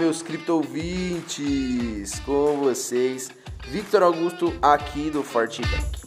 meus 0.00 0.22
criptovintes! 0.22 2.18
Com 2.20 2.56
vocês, 2.56 3.28
Victor 3.68 4.02
Augusto 4.02 4.50
aqui 4.62 5.10
do 5.10 5.22
Fortitech. 5.22 6.00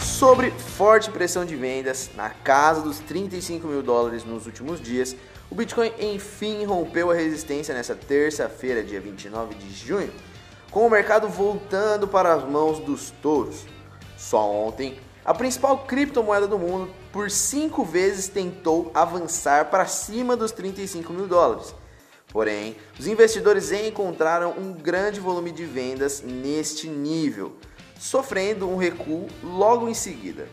Sobre 0.00 0.52
forte 0.52 1.10
pressão 1.10 1.44
de 1.44 1.56
vendas 1.56 2.08
na 2.14 2.30
casa 2.30 2.82
dos 2.82 3.00
35 3.00 3.66
mil 3.66 3.82
dólares 3.82 4.24
nos 4.24 4.46
últimos 4.46 4.80
dias, 4.80 5.16
o 5.50 5.56
Bitcoin 5.56 5.92
enfim 5.98 6.64
rompeu 6.64 7.10
a 7.10 7.14
resistência 7.14 7.74
nessa 7.74 7.96
terça-feira, 7.96 8.84
dia 8.84 9.00
29 9.00 9.56
de 9.56 9.74
junho, 9.74 10.12
com 10.72 10.86
o 10.86 10.90
mercado 10.90 11.28
voltando 11.28 12.08
para 12.08 12.32
as 12.32 12.42
mãos 12.42 12.78
dos 12.80 13.10
touros. 13.22 13.66
Só 14.16 14.50
ontem, 14.50 14.98
a 15.22 15.34
principal 15.34 15.84
criptomoeda 15.84 16.48
do 16.48 16.58
mundo 16.58 16.90
por 17.12 17.30
cinco 17.30 17.84
vezes 17.84 18.28
tentou 18.28 18.90
avançar 18.94 19.66
para 19.66 19.86
cima 19.86 20.34
dos 20.34 20.50
35 20.50 21.12
mil 21.12 21.28
dólares. 21.28 21.74
Porém, 22.28 22.76
os 22.98 23.06
investidores 23.06 23.70
encontraram 23.70 24.54
um 24.56 24.72
grande 24.72 25.20
volume 25.20 25.52
de 25.52 25.66
vendas 25.66 26.22
neste 26.22 26.88
nível, 26.88 27.54
sofrendo 28.00 28.66
um 28.66 28.76
recuo 28.76 29.28
logo 29.44 29.86
em 29.88 29.94
seguida. 29.94 30.48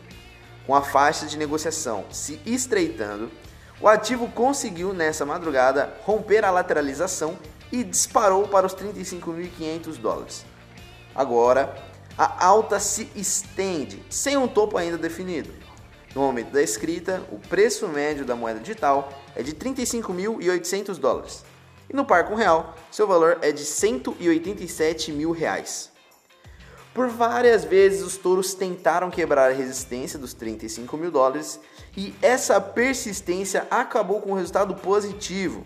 Com 0.66 0.74
a 0.74 0.82
faixa 0.82 1.24
de 1.24 1.38
negociação 1.38 2.04
se 2.10 2.38
estreitando, 2.44 3.30
o 3.80 3.88
ativo 3.88 4.28
conseguiu 4.28 4.92
nessa 4.92 5.24
madrugada 5.24 5.94
romper 6.04 6.44
a 6.44 6.50
lateralização 6.50 7.38
e 7.72 7.84
disparou 7.84 8.48
para 8.48 8.66
os 8.66 8.74
35.500 8.74 9.96
dólares. 9.98 10.44
Agora, 11.14 11.74
a 12.16 12.44
alta 12.44 12.78
se 12.78 13.08
estende, 13.14 14.02
sem 14.10 14.36
um 14.36 14.48
topo 14.48 14.76
ainda 14.76 14.98
definido. 14.98 15.52
No 16.14 16.22
momento 16.22 16.50
da 16.50 16.62
escrita, 16.62 17.22
o 17.30 17.38
preço 17.38 17.86
médio 17.88 18.24
da 18.24 18.34
moeda 18.34 18.60
digital 18.60 19.12
é 19.34 19.42
de 19.42 19.54
35.800 19.54 20.98
dólares. 20.98 21.44
E 21.88 21.94
no 21.94 22.04
par 22.04 22.26
com 22.26 22.34
real, 22.34 22.74
seu 22.90 23.06
valor 23.06 23.38
é 23.42 23.52
de 23.52 23.64
187 23.64 25.12
mil 25.12 25.30
reais. 25.30 25.90
Por 26.92 27.08
várias 27.08 27.64
vezes 27.64 28.02
os 28.02 28.16
touros 28.16 28.52
tentaram 28.52 29.10
quebrar 29.10 29.50
a 29.50 29.54
resistência 29.54 30.18
dos 30.18 30.34
35 30.34 30.96
mil 30.96 31.10
dólares 31.10 31.60
e 31.96 32.14
essa 32.20 32.60
persistência 32.60 33.66
acabou 33.70 34.20
com 34.20 34.32
um 34.32 34.36
resultado 34.36 34.74
positivo. 34.74 35.64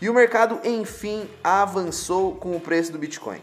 E 0.00 0.10
o 0.10 0.14
mercado 0.14 0.60
enfim 0.62 1.28
avançou 1.42 2.34
com 2.34 2.54
o 2.54 2.60
preço 2.60 2.92
do 2.92 2.98
Bitcoin. 2.98 3.42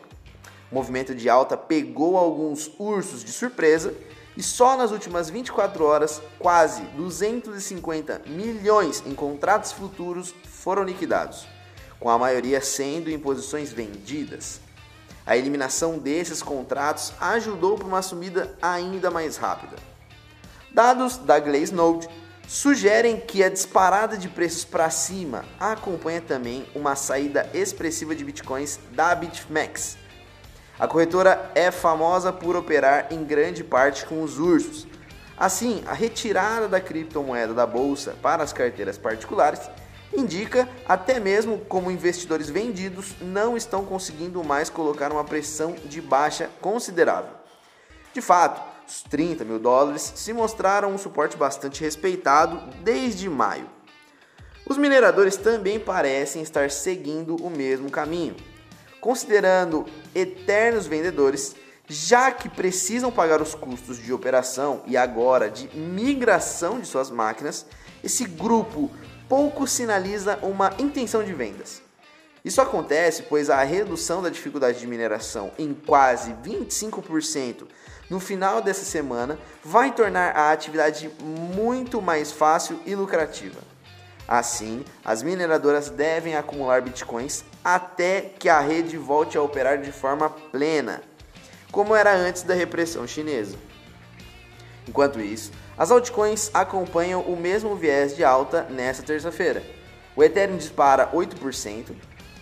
O 0.71 0.75
movimento 0.75 1.15
de 1.15 1.27
alta 1.27 1.57
pegou 1.57 2.15
alguns 2.15 2.71
ursos 2.77 3.23
de 3.23 3.31
surpresa 3.31 3.93
e 4.37 4.43
só 4.43 4.77
nas 4.77 4.91
últimas 4.91 5.29
24 5.29 5.83
horas, 5.83 6.21
quase 6.37 6.81
250 6.95 8.21
milhões 8.27 9.03
em 9.05 9.15
contratos 9.15 9.71
futuros 9.71 10.33
foram 10.43 10.83
liquidados, 10.83 11.47
com 11.99 12.09
a 12.09 12.17
maioria 12.17 12.61
sendo 12.61 13.09
em 13.09 13.17
posições 13.17 13.71
vendidas. 13.71 14.59
A 15.25 15.37
eliminação 15.37 15.97
desses 15.97 16.43
contratos 16.43 17.13
ajudou 17.19 17.77
para 17.77 17.87
uma 17.87 18.01
sumida 18.01 18.55
ainda 18.61 19.09
mais 19.09 19.37
rápida. 19.37 19.75
Dados 20.71 21.17
da 21.17 21.39
Glazenode 21.39 22.09
sugerem 22.47 23.19
que 23.19 23.43
a 23.43 23.49
disparada 23.49 24.17
de 24.17 24.27
preços 24.29 24.65
para 24.65 24.89
cima 24.89 25.45
acompanha 25.59 26.21
também 26.21 26.65
uma 26.75 26.95
saída 26.95 27.49
expressiva 27.53 28.15
de 28.15 28.23
bitcoins 28.23 28.79
da 28.91 29.13
BitMEX. 29.15 29.97
A 30.79 30.87
corretora 30.87 31.51
é 31.55 31.71
famosa 31.71 32.33
por 32.33 32.55
operar 32.55 33.07
em 33.11 33.23
grande 33.23 33.63
parte 33.63 34.05
com 34.05 34.21
os 34.23 34.39
ursos. 34.39 34.87
Assim, 35.37 35.83
a 35.87 35.93
retirada 35.93 36.67
da 36.67 36.81
criptomoeda 36.81 37.53
da 37.53 37.65
bolsa 37.65 38.15
para 38.21 38.43
as 38.43 38.53
carteiras 38.53 38.97
particulares 38.97 39.61
indica 40.15 40.69
até 40.87 41.19
mesmo 41.19 41.59
como 41.59 41.89
investidores 41.89 42.49
vendidos 42.49 43.15
não 43.19 43.57
estão 43.57 43.83
conseguindo 43.83 44.43
mais 44.43 44.69
colocar 44.69 45.11
uma 45.11 45.23
pressão 45.23 45.75
de 45.85 46.01
baixa 46.01 46.49
considerável. 46.61 47.31
De 48.13 48.21
fato, 48.21 48.72
os 48.87 49.01
30 49.03 49.43
mil 49.45 49.59
dólares 49.59 50.13
se 50.15 50.33
mostraram 50.33 50.93
um 50.93 50.97
suporte 50.97 51.37
bastante 51.37 51.81
respeitado 51.81 52.61
desde 52.83 53.29
maio. 53.29 53.69
Os 54.65 54.77
mineradores 54.77 55.35
também 55.35 55.79
parecem 55.79 56.41
estar 56.41 56.71
seguindo 56.71 57.35
o 57.35 57.49
mesmo 57.49 57.89
caminho, 57.89 58.35
considerando 59.01 59.85
eternos 60.15 60.87
vendedores, 60.87 61.55
já 61.87 62.31
que 62.31 62.47
precisam 62.47 63.11
pagar 63.11 63.41
os 63.41 63.53
custos 63.53 63.97
de 63.97 64.13
operação 64.13 64.81
e 64.87 64.95
agora 64.95 65.49
de 65.49 65.67
migração 65.77 66.79
de 66.79 66.87
suas 66.87 67.09
máquinas. 67.09 67.65
Esse 68.01 68.23
grupo 68.25 68.89
pouco 69.27 69.67
sinaliza 69.67 70.39
uma 70.41 70.73
intenção 70.79 71.23
de 71.23 71.33
vendas. 71.33 71.81
Isso 72.45 72.61
acontece 72.61 73.23
pois 73.23 73.49
a 73.49 73.63
redução 73.63 74.21
da 74.21 74.29
dificuldade 74.29 74.79
de 74.79 74.87
mineração 74.87 75.51
em 75.57 75.73
quase 75.73 76.33
25% 76.43 77.67
no 78.13 78.19
final 78.19 78.61
dessa 78.61 78.85
semana 78.85 79.39
vai 79.63 79.91
tornar 79.91 80.37
a 80.37 80.51
atividade 80.51 81.09
muito 81.19 81.99
mais 81.99 82.31
fácil 82.31 82.79
e 82.85 82.93
lucrativa. 82.93 83.59
Assim, 84.27 84.85
as 85.03 85.23
mineradoras 85.23 85.89
devem 85.89 86.35
acumular 86.35 86.79
bitcoins 86.83 87.43
até 87.63 88.21
que 88.21 88.47
a 88.47 88.59
rede 88.59 88.99
volte 88.99 89.35
a 89.35 89.41
operar 89.41 89.81
de 89.81 89.91
forma 89.91 90.29
plena, 90.29 91.01
como 91.71 91.95
era 91.95 92.15
antes 92.15 92.43
da 92.43 92.53
repressão 92.53 93.07
chinesa. 93.07 93.57
Enquanto 94.87 95.19
isso, 95.19 95.51
as 95.75 95.89
altcoins 95.89 96.51
acompanham 96.53 97.21
o 97.21 97.35
mesmo 97.35 97.75
viés 97.75 98.15
de 98.15 98.23
alta 98.23 98.61
nesta 98.69 99.01
terça-feira. 99.01 99.63
O 100.15 100.23
Ethereum 100.23 100.57
dispara 100.57 101.09
8% 101.11 101.95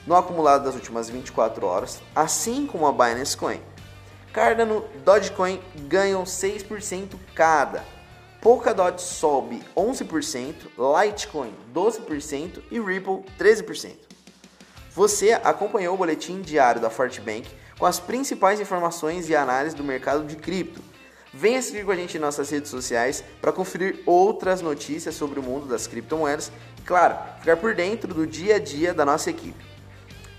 no 0.06 0.18
acumulado 0.18 0.66
das 0.66 0.76
últimas 0.76 1.10
24 1.10 1.66
horas, 1.66 2.02
assim 2.14 2.68
como 2.68 2.86
a 2.86 2.92
Binance 2.92 3.38
Coin. 3.38 3.62
Cardano, 4.34 4.86
Dogecoin 5.04 5.62
ganham 5.88 6.24
6% 6.24 7.16
cada. 7.36 7.84
Polkadot 8.40 9.00
sobe 9.02 9.62
11%, 9.76 10.56
Litecoin 10.78 11.54
12% 11.74 12.62
e 12.72 12.80
Ripple 12.80 13.24
13%. 13.38 13.92
Você 14.94 15.34
acompanhou 15.34 15.96
o 15.96 15.98
boletim 15.98 16.42
diário 16.42 16.82
da 16.82 16.90
Fortbank 16.90 17.48
com 17.78 17.86
as 17.86 18.00
principais 18.00 18.60
informações 18.60 19.30
e 19.30 19.36
análises 19.36 19.74
do 19.74 19.84
mercado 19.84 20.26
de 20.26 20.36
cripto. 20.36 20.82
Venha 21.34 21.62
seguir 21.62 21.86
com 21.86 21.92
a 21.92 21.96
gente 21.96 22.18
em 22.18 22.20
nossas 22.20 22.50
redes 22.50 22.70
sociais 22.70 23.24
para 23.42 23.54
conferir 23.54 24.02
outras 24.06 24.62
notícias 24.62 25.16
sobre 25.16 25.40
o 25.40 25.44
mundo 25.44 25.66
das 25.66 25.88
criptomoedas 25.88 26.52
e, 26.78 26.82
claro, 26.82 27.18
ficar 27.40 27.58
por 27.58 27.74
dentro 27.74 28.14
do 28.14 28.28
dia 28.28 28.56
a 28.56 28.60
dia 28.60 28.94
da 28.94 29.06
nossa 29.06 29.30
equipe. 29.30 29.64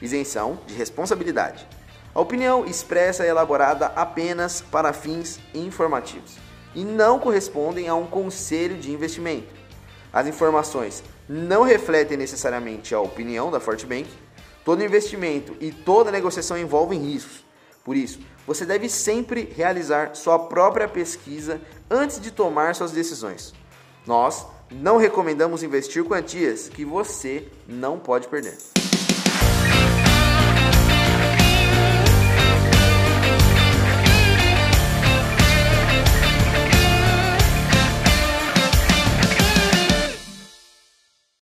Isenção 0.02 0.58
de 0.66 0.74
responsabilidade. 0.74 1.66
A 2.14 2.20
opinião 2.20 2.66
expressa 2.66 3.24
é 3.24 3.28
elaborada 3.28 3.86
apenas 3.86 4.60
para 4.60 4.92
fins 4.92 5.40
informativos 5.54 6.36
e 6.74 6.84
não 6.84 7.18
correspondem 7.18 7.88
a 7.88 7.94
um 7.94 8.06
conselho 8.06 8.76
de 8.76 8.92
investimento. 8.92 9.48
As 10.12 10.26
informações 10.26 11.02
não 11.26 11.62
refletem 11.62 12.18
necessariamente 12.18 12.94
a 12.94 13.00
opinião 13.00 13.50
da 13.50 13.58
Fortbank. 13.58 14.08
Todo 14.62 14.84
investimento 14.84 15.56
e 15.58 15.72
toda 15.72 16.10
negociação 16.10 16.58
envolvem 16.58 17.00
riscos. 17.00 17.44
Por 17.82 17.96
isso, 17.96 18.20
você 18.46 18.66
deve 18.66 18.90
sempre 18.90 19.50
realizar 19.56 20.14
sua 20.14 20.38
própria 20.38 20.86
pesquisa 20.86 21.60
antes 21.90 22.20
de 22.20 22.30
tomar 22.30 22.74
suas 22.74 22.92
decisões. 22.92 23.54
Nós 24.06 24.46
não 24.70 24.98
recomendamos 24.98 25.62
investir 25.62 26.04
quantias 26.04 26.68
que 26.68 26.84
você 26.84 27.48
não 27.66 27.98
pode 27.98 28.28
perder. 28.28 28.81